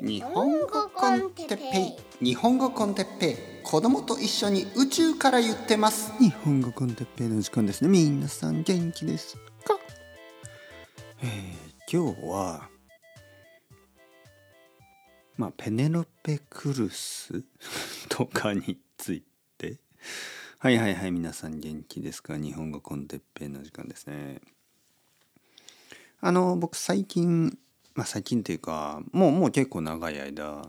[0.00, 2.24] 日本語コンテッペイ。
[2.24, 3.36] 日本語コンテッペイ。
[3.64, 6.12] 子供と一緒に宇宙から言ってます。
[6.18, 7.88] 日本語コンテッペイの時間ですね。
[7.88, 9.36] 皆さん元気です。
[9.36, 9.42] か
[11.22, 12.68] えー、今日は
[15.36, 17.42] まあペネロペクルス
[18.08, 19.22] とかについ
[19.56, 19.78] て。
[20.60, 22.36] はいはいはい皆さん元気ですか？
[22.36, 24.40] 日本語コンテッペイの時間ですね。
[26.20, 27.58] あの僕最近
[27.98, 30.62] まあ最近というかもうもう結構長い間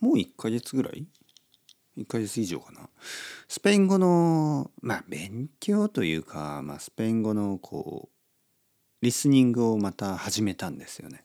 [0.00, 1.04] もう1ヶ月ぐらい
[1.98, 2.88] ？1ヶ月以上かな？
[3.46, 11.24] スペイン語のまあ勉強というか、まあ、スペイン語のこうリスニングをまた始めたんですよね。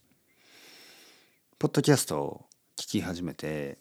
[1.59, 2.45] ポッドキャストを
[2.77, 3.77] 聞き始めて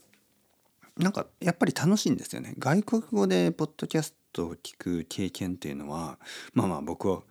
[0.97, 2.55] なんかやっぱり楽しいんですよね。
[2.61, 6.20] 外国語でポッドキャストを聞く経験っていうのは
[6.53, 7.23] まあまあ僕は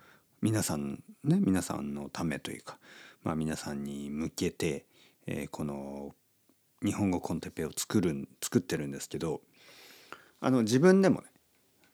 [0.41, 2.77] 皆さんね皆さんのためというか
[3.23, 4.85] まあ、皆さんに向けて、
[5.25, 6.13] えー、この
[6.83, 9.41] 日本語コンテペを作る作ってるんですけど
[10.41, 11.27] あの自分でもね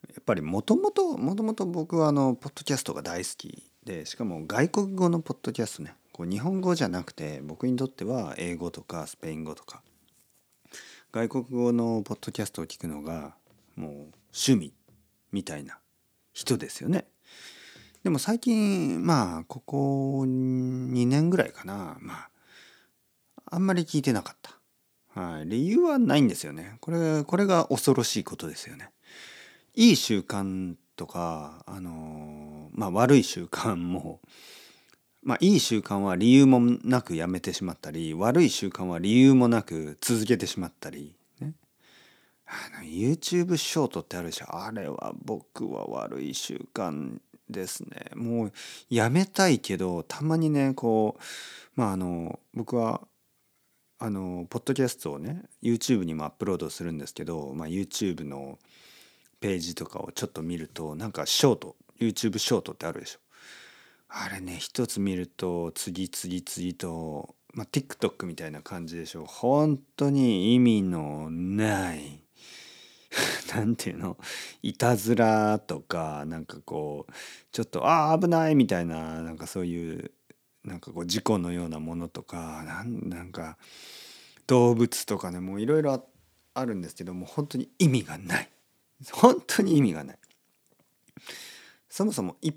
[0.10, 9.84] やっぱりもともともともと僕はあのポッドキャストが大好きでしかも外国語のポッドキャストねこう日本語じゃなくて僕にとっては英語とかスペイン語とか
[11.12, 13.36] 外国語のポッドキャストを聞くのが
[13.76, 13.92] もう
[14.34, 14.74] 趣味
[15.32, 15.80] みたいな
[16.34, 17.06] 人ですよね。
[18.04, 22.30] でも最近まあここ2年ぐらいかなまあ
[23.52, 24.60] あんまり聞いてなかった。
[25.20, 26.78] はい、理由はないんですよね。
[26.82, 28.92] これこれが恐ろしいことですよね。
[29.76, 34.20] いい習慣とかあのまあ悪い習慣も
[35.24, 41.16] まあいい習慣は理由もなくやめてしまったり悪い習慣は理由もなく続けてしまったり。
[42.52, 47.20] あの YouTube ショートってあるでしょあれは僕は悪い習慣
[47.50, 48.12] ですね。
[48.16, 48.52] もう
[48.90, 51.22] やめたいけどたまにねこう
[51.76, 53.02] まああの僕は
[54.00, 58.58] あのポッドキャストをね YouTube にもアップロードするんですけど、まあ、YouTube の
[59.42, 63.20] ページとかをちょっと見るとなんかショート YouTube ショートってあるでしょ。
[64.08, 69.26] あれね一つ見ると次々次と、まあ、TikTok みたいな感じでしょ。
[69.26, 72.19] 本当に意味のない
[73.56, 74.18] 何て言うの？
[74.62, 77.14] いたずらとかなんかこう
[77.52, 80.12] ちょっとああ危ないみたいななんかそういう
[80.64, 83.58] なんかこう事故のようなものとかなんか
[84.48, 86.08] 動物とかねもういろいろ
[86.54, 88.50] あるんですけども本当に意味がない。
[89.12, 90.20] 本当に意味がない。
[91.90, 92.54] そもそも1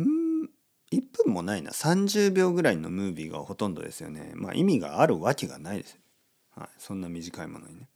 [0.00, 0.50] ん
[0.90, 1.70] 1分もないな。
[1.70, 4.32] 30秒ぐらいのムービーがほとんどですよね。
[4.34, 5.98] まあ意味があるわけがないです、
[6.56, 7.88] はい、そんな短いものにね。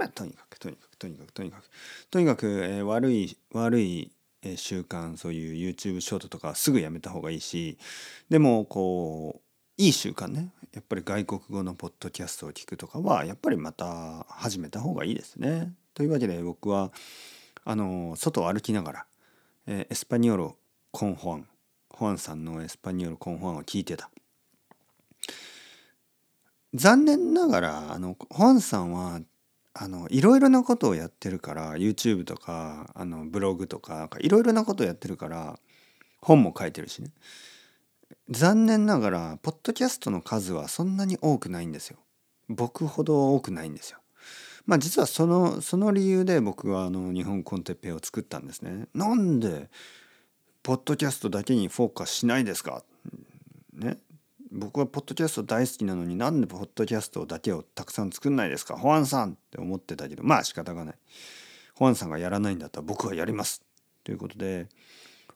[0.00, 1.70] まあとにかくとにかくとにかくとにかく
[2.10, 4.10] とにかく、えー、悪い悪い
[4.42, 7.76] え習慣そういう YouTube ショートとかすぐやめた方がいいし
[8.30, 15.72] でもこういい習慣ねやっぱり外国語のポッドキャストを聞くとかはやっぱりまた始めた方がいいですね。
[15.94, 16.92] というわけで僕は
[17.64, 19.06] あの外を歩きながら、
[19.66, 20.56] えー、エスパニョロ
[20.92, 21.48] コンホアン
[21.90, 24.10] ホアンさんのエスパニョロコンホアンを聞いてた。
[26.72, 29.20] 残念ながらあのホアンさんは
[29.72, 35.58] あのいろいろなことをやってるから YouTube とかあのブログとかいろいろなことをやってるから
[36.20, 37.12] 本も書いてるしね。
[38.28, 41.98] 残念ながらポッドキャストの数はそんなに多くないんですよ。
[42.48, 43.98] 僕ほど多くないんですよ。
[44.66, 48.86] まあ実はそのその理由で僕はあの日本コンテッペイを作ったんですね。
[48.94, 49.70] なんで
[50.62, 52.89] ポッドキャストだけにフォーカスしないですかね
[54.52, 58.76] 僕はポッドキャスト大好きなのになんでポッドキャストだけをたくさん作んないですか？
[58.76, 60.94] ホアンさんって思ってたけどまあ仕方がない。
[61.74, 63.62] ホアンさんがやらないんだったら僕はやります。
[64.02, 64.66] ということで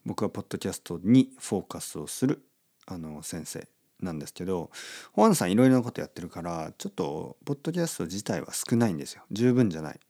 [0.04, 2.44] 僕はポッドキャストにフォーカスをする
[2.86, 3.68] あの先生
[4.00, 4.70] なんですけど
[5.12, 9.22] ホアンさんいろいろなことやってるからちょっとポッドキャスト自体は少ないんですよ。
[9.30, 10.00] 十分じゃない。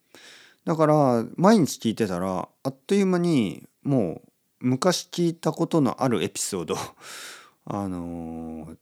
[0.65, 4.29] だから毎日聞いてたらあっという間にもう
[4.61, 6.77] 昔聞いたことのあるエピソード
[7.67, 8.77] あのー、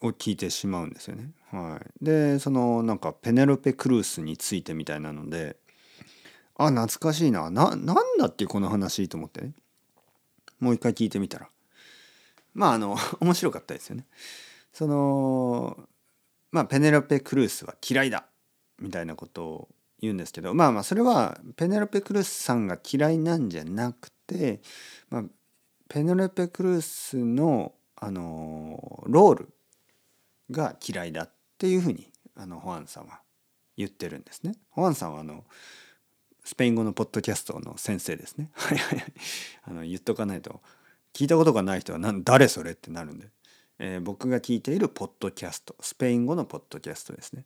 [0.00, 1.30] を聞いてしまうんですよね。
[1.50, 5.56] はい、でそのなんかペネロペ・クルースについてみたいなので
[6.56, 7.50] あ懐かしいな。
[7.50, 9.52] ななんだっけこの話と思ってね。
[10.60, 11.48] もう一回聞いてみたら。
[12.54, 14.06] まああの 面白かったですよね。
[14.72, 15.78] その
[16.50, 18.26] まあペネロペ・クルースは嫌いだ。
[18.80, 19.68] みたいなことを
[20.00, 24.60] 言うんですけどまあまあそれはペネロペ・クルースさんが嫌いなんじゃなくて、
[25.10, 25.24] まあ、
[25.88, 29.48] ペネロペ・クルースのあのロール
[30.50, 33.20] が嫌いだっていうふうにあのホアンさんは
[33.76, 34.54] 言ってるんですね。
[34.70, 35.44] ホアンさんはあの
[36.44, 38.50] スペイン語のポッドキャストの先生ですね。
[38.54, 39.04] はいはい
[39.64, 40.60] あの言っとかないと
[41.12, 43.28] 聞いたことがない人は何誰それってなるんで
[43.78, 47.44] えー、僕が聞いているポッドキャストスペイン語のポッドキャストですね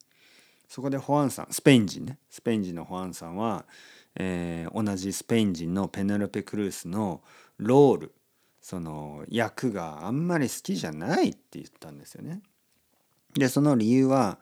[0.69, 3.67] そこでホアンさんスペイン人ねスペイン人のホアンさんは、
[4.15, 7.23] えー、同じスペイン人のペネロペ・クルースの
[7.59, 8.15] ロール
[8.63, 12.41] その役があんまり好きじゃないって言ったんですよね。
[13.35, 14.39] でその理由は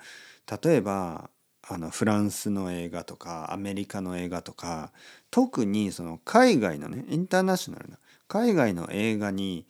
[0.63, 1.31] 例えば
[1.63, 4.93] あのフランスの映画とかアメリカの映画とか
[5.31, 9.67] 特にその海外のねインターナショナルな海外の映画に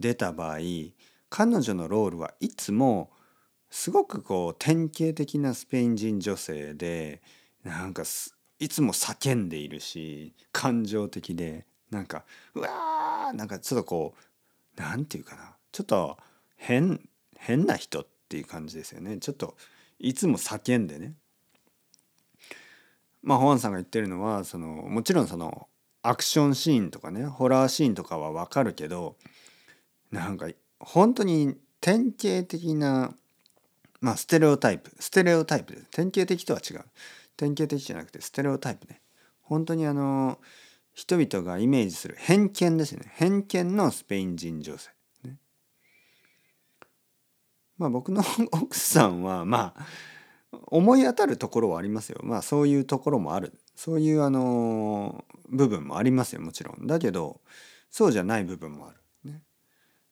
[0.00, 0.58] 出た場合
[1.30, 3.10] 彼女のロールはいつも
[3.70, 7.22] すごくこう典型的なスペイン人女性で
[7.64, 8.02] なんか
[8.58, 12.24] いつも叫んでいるし感情的でなんか
[12.54, 16.16] うわーなんかちょっとこう何て言うかなちょっと
[16.56, 17.00] 変
[17.36, 19.18] 変な人ってていう感じですよね。
[19.18, 19.56] ちょっと
[20.00, 21.14] いつも叫んでね。
[23.22, 25.68] まあホアンさんが言ってるのはそのもちろんその
[26.02, 29.16] アクションシーンとかねホラーシーンとかはわかるけど
[30.10, 30.48] なんか
[30.80, 33.14] 本当に典型的な
[34.00, 34.90] まあステレオタイプ。
[34.98, 35.90] ステレオタイプです。
[35.92, 36.84] 典型的とは違う。
[37.36, 39.00] 典型的じゃなくてステレオタイプね。
[39.42, 40.40] 本当にあの
[40.92, 43.12] 人々がイメージする偏見ですね。
[43.14, 44.90] 偏見のスペイン人女性、
[47.78, 48.22] まあ僕の
[48.52, 49.86] 奥さんはまあ
[50.68, 57.40] 思い当たるところはありますよまあそういうところもあるそういうあの部分もありますよもちろんだけど
[57.90, 59.00] そうじゃない部分もある。
[59.30, 59.42] ね、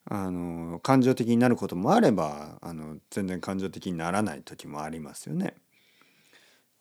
[0.05, 5.57] あの感情的になることもあればあの全然感情的にならない時もありますよね。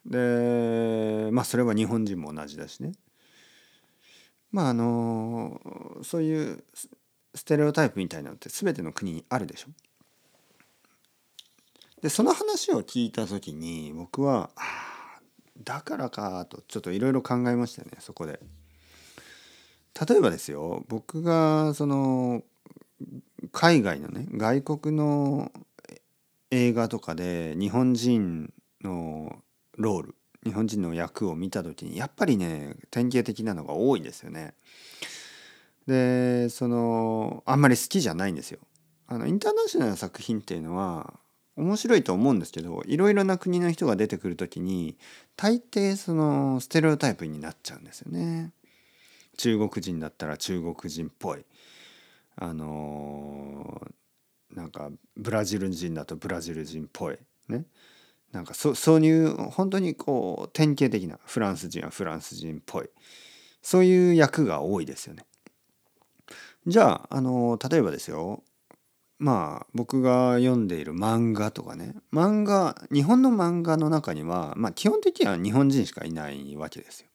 [0.05, 2.91] でまあそれは日本人も同じだしね。
[4.51, 5.59] まああの
[6.03, 6.63] そういう
[7.33, 9.69] ステレオタイプみたいなのって全ての国にあるでしょ。
[12.01, 14.61] でその話を聞いた時に僕はあ
[15.63, 18.39] だからかとちょっといろいろ考えましたねそこで。
[20.09, 22.43] 例えばですよ僕がその
[23.51, 25.51] 海外のね外国の
[26.49, 28.53] 映画とかで日本人
[28.83, 29.37] の
[29.77, 34.53] ロール日本人の役を見た時にやっぱりね典型的なのが多いですよね。
[35.87, 38.59] でそのあんまり好きじゃないんですよ。
[39.07, 41.13] あのインターナショナルな作品っていうのは
[41.57, 44.97] 面白いと思うんですけどいろいろな国の人が出てくる時に
[45.35, 48.53] 大抵そのステレオタイプになっちゃうんですよね。
[49.37, 51.45] 中国人だったら中国人っぽい。
[52.35, 57.17] あのー、なんかブラジル人だとブラジル人っぽい。
[57.49, 57.65] ね。
[58.31, 62.89] なんかそそういう本当にこう典型的なフランス人はフランス人っぽい。
[63.61, 65.25] そういう役が多いですよね。
[66.67, 68.43] じゃあ、あの例えばですよ。
[69.21, 71.93] まあ僕が読んでいる漫画とかね。
[72.11, 77.07] 漫画日本の漫画の中には、まあ、基本的には日本人しかいないわけですよ。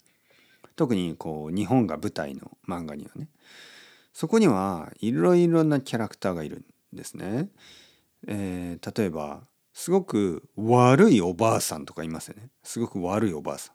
[0.77, 3.29] 特にこう日本が舞台の漫画にはね。
[4.13, 6.65] そこにはいろいろなキャラクターがいる
[6.95, 7.49] んですね。
[8.29, 9.41] えー、例えば
[9.75, 12.51] すごく悪いおばあさんとかいますよね。
[12.63, 13.75] すごく悪いおばあさん。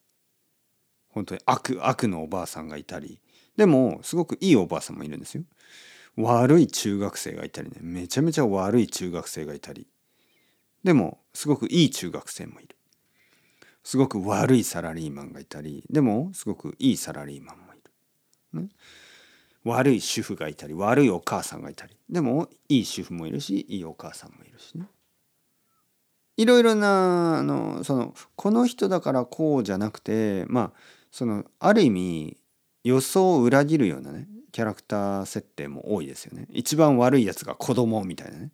[1.10, 3.20] 本当に悪悪のおばあさんがいたり。
[3.58, 5.44] でもすごくいいおばあさんもいるんですよ。
[6.18, 9.88] 悪い中学生がいたりねめちゃめちゃ悪い中学生がいたり。
[10.84, 12.76] でもすごくいい中学生もいる。
[13.84, 15.84] すごく悪いサラリーマンがいたり。
[15.90, 17.78] でもすごくいいサラリーマンもい
[18.54, 18.70] る、ね、
[19.64, 21.96] 悪い主婦がいたり悪いお母さんがいたり。
[22.10, 24.86] でもいい主婦もいるしいいお母さんもいるしね。
[26.38, 30.80] いろいろなあのそのこの人だからこうじゃなくてまあ
[31.12, 32.38] そのある意味
[32.84, 36.48] 予想を裏切るようなねキャラクター設定も多いですよね。
[36.50, 38.52] 一番悪いやつが子供みたいなね。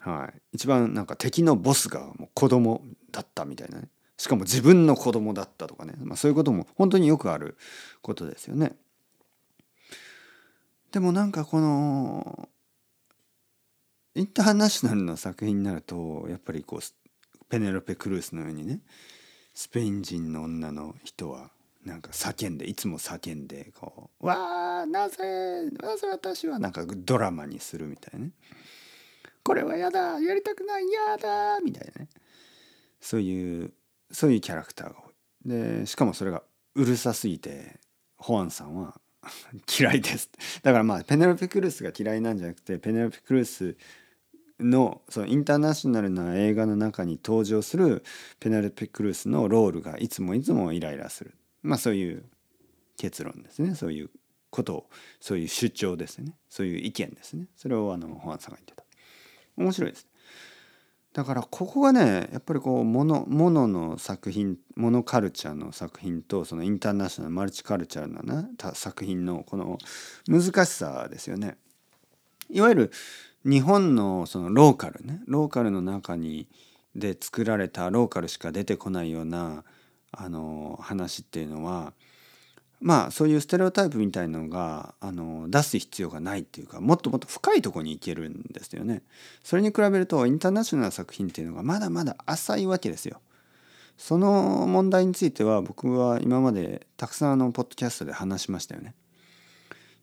[0.00, 3.88] はい、一番なんか敵のボスがもう子供だったみたいなね。
[4.16, 7.56] しかも自分の子供だったとかね、まあ、そういうことも本当によくある
[8.02, 8.76] ことですよね。
[10.90, 12.48] でもなんかこの
[14.14, 16.80] インターナショナルの作品になるとやっぱりこう
[17.48, 18.80] ペネロペ・クルースのようにね
[19.54, 21.50] スペイン人の女の人は
[21.88, 28.32] なんか叫んでいつも叫んでこう「わあなぜなぜ私は」なんかドラマにするみたいなね
[29.42, 32.08] 「これはやだやりたくないやだ」みたいなね。
[33.00, 33.72] そういう
[34.10, 35.14] そういうキャラクターが多い。
[35.48, 36.42] でしかもそれが
[36.74, 37.78] うるさすぎて
[38.16, 39.00] ホアンさんは
[39.78, 40.30] 嫌いです。
[40.62, 43.76] だからまあペネロペ・クルースが嫌いなんじゃなくてペネロペ・クルース
[44.60, 48.02] のそのインターナショナルな映画の中に登場する
[48.40, 51.34] ペネルペ・クルースのロールがいつもいつもイライラする。
[51.68, 52.24] まあそういう
[52.96, 53.74] 結論ですね。
[53.74, 54.10] そういう
[54.50, 56.34] ことをそういう主張ですね。
[56.48, 57.46] そういう意見ですね。
[57.56, 58.84] それをあのホアンさんが言ってた。
[59.58, 60.06] 面白いです
[61.12, 69.78] だからここがねやっぱりこうものものの作品モノカルチャーの作品とそのインターナショナルマルチカルチャーなね作品のこの
[70.28, 71.56] 難しさですよね。
[72.50, 72.92] いわゆる
[73.44, 75.20] 日本のそのローカルね。
[75.26, 76.48] ローカルの中に
[76.94, 79.64] で作られたローカルしか出てこないような
[80.12, 81.92] あの話っていうのは
[82.80, 89.02] まあそういうステレオタイプみたいのがあの出す必要がないっていうかもっともっと深いとこに行けるんですよね。
[89.42, 93.20] それに比べるとインターナショナルな作品っていうのがまだまだ浅いわけですよ。
[93.96, 98.94] その問題については僕は今までたくさんあのポッドキャストで話しましたよね。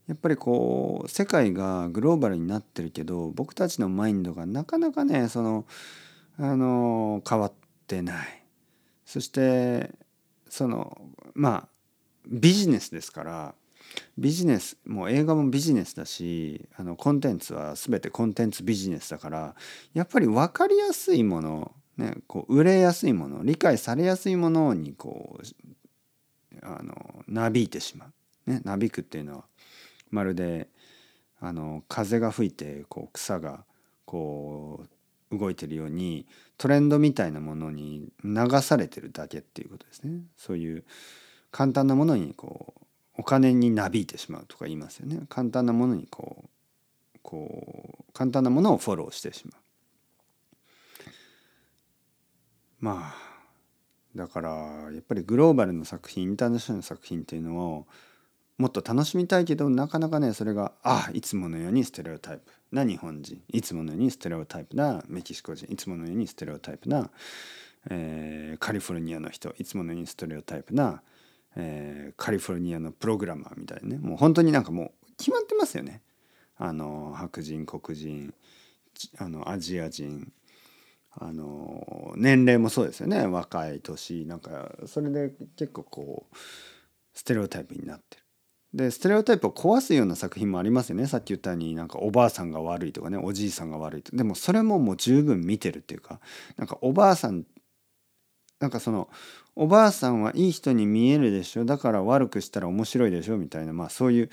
[0.08, 5.66] やっぱりこう世界がグローバルになってるけど僕たちのマインドがなかなかねその
[6.38, 7.54] あの変わっ
[7.88, 8.45] てない
[9.06, 9.92] そして
[10.50, 11.00] その
[11.34, 11.68] まあ
[12.28, 13.56] ビジネスですから
[14.18, 19.56] ビジネスもう映画もビジネスだしあのコンテンツは全てコンテンツビジネスだから
[19.94, 28.08] やっぱり分かりやすいもの、ね、こう売れやすいもの理解されやすいものにこうあのなびいてしま
[28.48, 29.44] う、ね、なびくっていうのは
[30.10, 30.68] まるで
[31.40, 33.66] あの風が吹いてこう草が
[34.06, 34.95] こう
[35.32, 36.26] 動いてるように
[36.58, 40.22] トレンドみたいなものに流されてるだけっていうことですね。
[40.38, 40.84] そういう
[41.52, 42.86] 簡単なものにこう
[43.18, 45.22] お金になびいてしまうとか言いますよね。
[45.30, 49.62] 簡単なものにこうこう簡単なものをフォローしてしまう。
[52.80, 53.26] まあ
[54.16, 54.50] だから
[54.92, 57.88] やっぱりグローバルの作品インターナショナルの作品っていうのを
[58.58, 63.42] もっと楽しみたいけどなかなかねそれがあいつものようにステレオタイプな日本人？
[63.52, 65.66] いつものようにステレオタイプなメキシコ人。
[65.72, 67.10] いつものようにステレオタイプな、
[67.90, 69.54] えー、カリフォルニアの人。
[69.58, 71.02] いつものようにステレオタイプな
[71.58, 73.98] えー、カリフォルニアのプログラマーみたいなね。
[73.98, 76.02] もう本当になんかもう決まってますよね。
[76.58, 78.34] あの白人黒人
[79.18, 80.34] あのアジア人。
[81.18, 83.26] あの年齢もそうですよね。
[83.26, 84.26] 若い年。
[84.26, 86.36] なんかそれで結構こう
[87.14, 88.25] ステレオタイプになってる。
[88.76, 91.08] でステレオタイプを壊すような作品もありますよね。
[91.08, 94.14] さっき言ったようになんかおばあさんが悪いとかねおじいさんが悪いと。
[94.14, 96.20] でもそれももう十分見てるっていうか
[96.58, 97.46] なんかおばあさん
[98.60, 99.10] なんかその
[99.56, 101.64] おばあさんはいい人に見えるでしょ。
[101.64, 103.38] だから悪くしたら面白いでしょ。
[103.38, 104.30] みたいなまあそういう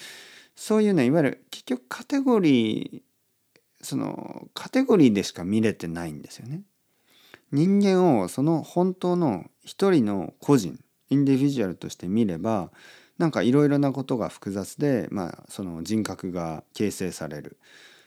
[0.57, 6.63] そういうねいわゆる結局カテゴリーそのカテゴリーでしか見れてないんですよね。
[7.53, 10.81] 人間をその本当の一人の個人
[11.11, 12.73] インディビジュアルとして見れば
[13.19, 17.59] なんかいろいろなことが複雑で、まあ、その人格が形成される。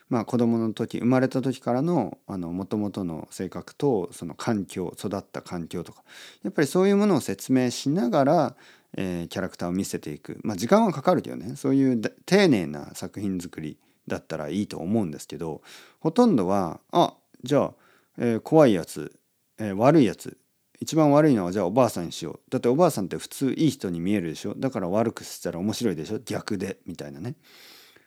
[0.07, 6.03] まあ、子どもの時生まれた時からのもともとの性格とその環境育った環境とか。
[6.43, 8.55] やっぱりそういうものを説明しながら、
[8.97, 11.55] えー、キャラクターを見せていく、まあ、時間はかかるけどね。
[11.55, 15.61] そういう丁寧な作品作りだったらいいと思うんですけど
[15.99, 17.73] ほとんどはあじゃあ、
[18.17, 19.17] えー、怖いやつ、
[19.59, 20.37] えー、悪いやつ
[20.79, 22.39] 一番悪いのはじゃあおばあさんにしよう。
[22.49, 24.53] だっておばあさんって普通いい人に見えるでしょ？
[24.55, 26.19] だから悪くしたら面白いでしょ？
[26.19, 26.79] 逆で。
[26.85, 27.35] みたいなね。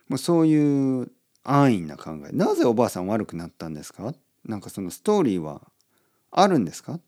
[0.07, 1.11] もうそういう
[1.43, 2.31] 安易な考え。
[2.31, 4.13] なぜおばあさん悪くなったんですか？
[4.45, 5.61] なんかそのストーリーは
[6.31, 6.99] あるんですか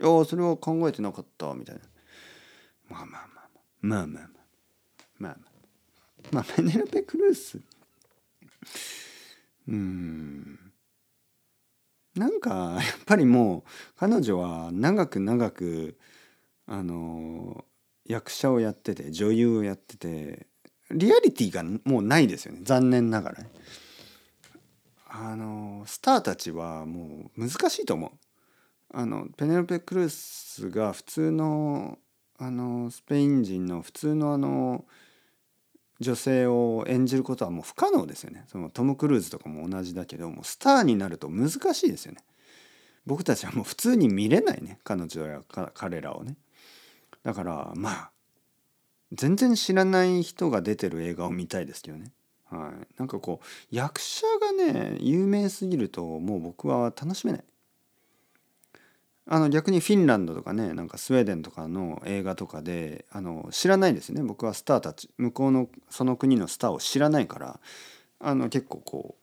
[0.00, 1.80] いやそれは考えてなかったみたいな。
[2.88, 3.60] まあまあまあまあ。
[3.80, 4.28] まあまあまあ。
[5.18, 5.36] まあ
[6.32, 6.44] まあ。
[6.44, 7.58] ペネロペ・クルース。
[9.68, 10.67] うん。
[12.18, 13.62] なんか やっぱりもう
[13.96, 15.96] 彼女は長く長く
[16.66, 17.64] あの
[18.04, 20.46] 役者をやってて女優をやってて
[20.90, 23.50] リアリティがもうないですよね残念ながらね。
[25.10, 28.10] あのスターたちはもう難しいと思う。
[28.90, 31.98] あのペネロペ・クルースが普通の
[32.38, 34.84] あのスペイン人の普通のあの
[36.00, 38.44] 女性を演じることはもう不可能ですよね。
[38.46, 42.18] そのトム・クルーズとかも同じだけどもスターになると難しいですよね。
[43.06, 45.40] 僕たちはもう普通に見れないね彼女や
[45.74, 46.36] 彼らをね。
[47.22, 48.10] だからまあ
[49.12, 52.12] 全然知らない人が出てる映画を見たいですけどね。
[52.50, 57.44] はい、なんかこう役者がね有名すぎるともう僕は楽しめない。
[59.30, 64.22] あの逆にフィンランドとかねなんかスウェーデンとかの映画とかであの知らないですね。
[64.22, 67.60] 僕はスターたち向こうのその国のスターを知らないから
[68.20, 69.16] あの結構こ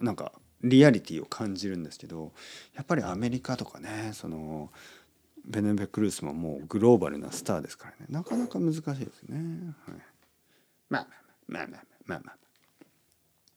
[0.00, 2.32] うなんかリアリティを感じるんですけど
[2.74, 4.70] やっぱりアメリカとかねその
[5.46, 8.06] ベネベ・クルースももうグローバルなスターですからね。
[8.10, 9.74] なかなか難しいですね。
[9.86, 9.96] はい、
[10.90, 11.06] まあ
[11.48, 12.36] まあまあまあまあまあまあ。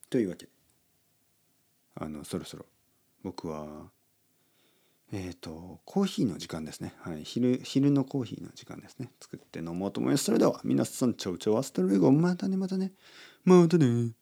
[0.09, 0.51] というわけで
[1.95, 2.65] あのそろそろ
[3.23, 3.89] 僕は
[5.11, 9.11] えっ、ー、とコーヒーの時間ですね、はい、昼昼のコーヒーの時間ですね。
[9.19, 10.25] 作って飲もうと思います。
[10.25, 12.93] それでは皆さんちょうちょうアストレゴまたねまたね。
[13.43, 14.20] またね。